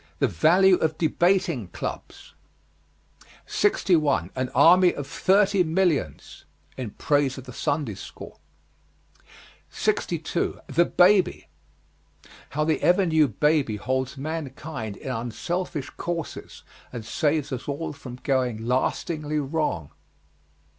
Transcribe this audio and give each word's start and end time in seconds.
THE 0.17 0.27
VALUE 0.27 0.77
OF 0.77 0.97
DEBATING 0.97 1.67
CLUBS. 1.67 2.33
61. 3.45 4.31
AN 4.35 4.49
ARMY 4.55 4.95
OF 4.95 5.05
THIRTY 5.05 5.61
MILLIONS. 5.65 6.45
In 6.75 6.89
praise 6.89 7.37
of 7.37 7.43
the 7.43 7.53
Sunday 7.53 7.93
school. 7.93 8.39
62. 9.69 10.59
THE 10.65 10.85
BABY. 10.85 11.49
How 12.49 12.63
the 12.63 12.81
ever 12.81 13.05
new 13.05 13.27
baby 13.27 13.75
holds 13.75 14.17
mankind 14.17 14.97
in 14.97 15.11
unselfish 15.11 15.91
courses 15.91 16.63
and 16.91 17.05
saves 17.05 17.51
us 17.51 17.67
all 17.67 17.93
from 17.93 18.15
going 18.23 18.65
lastingly 18.65 19.37
wrong. 19.37 19.91